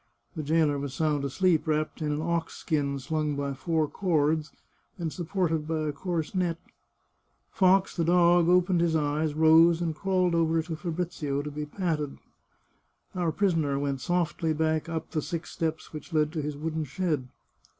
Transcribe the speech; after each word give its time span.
The 0.35 0.41
jailer 0.41 0.79
was 0.79 0.95
sound 0.95 1.23
asleep, 1.25 1.67
wrapped 1.67 2.01
in 2.01 2.11
an 2.11 2.23
ox 2.23 2.55
skin 2.55 2.97
slung 2.97 3.35
by 3.35 3.53
four 3.53 3.87
cords, 3.87 4.51
and 4.97 5.13
supported 5.13 5.67
by 5.67 5.81
a 5.81 5.91
coarse 5.91 6.33
net. 6.33 6.57
Fox, 7.51 7.95
the 7.95 8.03
dog, 8.03 8.49
opened 8.49 8.81
his 8.81 8.95
eyes, 8.95 9.35
rose, 9.35 9.79
and 9.79 9.93
crawled 9.93 10.33
over 10.33 10.59
to 10.63 10.75
Fa 10.75 10.89
brizio 10.91 11.43
to 11.43 11.51
be 11.51 11.67
patted. 11.67 12.17
Our 13.13 13.31
prisoner 13.31 13.77
went 13.77 14.01
softly 14.01 14.53
back 14.53 14.89
up 14.89 15.11
the 15.11 15.21
six 15.21 15.51
steps 15.51 15.93
which 15.93 16.11
led 16.11 16.31
to 16.31 16.41
his 16.41 16.57
wooden 16.57 16.83
shed. 16.85 17.27